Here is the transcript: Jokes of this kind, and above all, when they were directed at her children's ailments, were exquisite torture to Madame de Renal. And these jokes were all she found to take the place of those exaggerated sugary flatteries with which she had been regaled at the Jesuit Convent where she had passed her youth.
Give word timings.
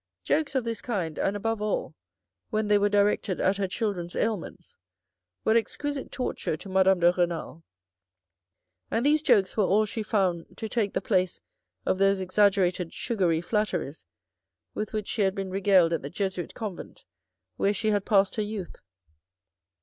Jokes 0.23 0.55
of 0.55 0.63
this 0.63 0.81
kind, 0.81 1.19
and 1.19 1.37
above 1.37 1.61
all, 1.61 1.93
when 2.49 2.67
they 2.67 2.79
were 2.79 2.89
directed 2.89 3.39
at 3.39 3.57
her 3.57 3.67
children's 3.67 4.15
ailments, 4.15 4.75
were 5.45 5.55
exquisite 5.55 6.11
torture 6.11 6.57
to 6.57 6.69
Madame 6.69 7.01
de 7.01 7.11
Renal. 7.15 7.63
And 8.89 9.05
these 9.05 9.21
jokes 9.21 9.55
were 9.55 9.63
all 9.63 9.85
she 9.85 10.01
found 10.01 10.57
to 10.57 10.67
take 10.67 10.93
the 10.95 11.01
place 11.01 11.39
of 11.85 11.99
those 11.99 12.19
exaggerated 12.19 12.91
sugary 12.91 13.41
flatteries 13.41 14.03
with 14.73 14.91
which 14.91 15.07
she 15.07 15.21
had 15.21 15.35
been 15.35 15.51
regaled 15.51 15.93
at 15.93 16.01
the 16.01 16.09
Jesuit 16.09 16.55
Convent 16.55 17.05
where 17.57 17.71
she 17.71 17.89
had 17.89 18.03
passed 18.03 18.37
her 18.37 18.41
youth. 18.41 18.77